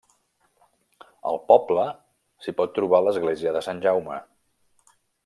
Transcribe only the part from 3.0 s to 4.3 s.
l'església de Sant Jaume.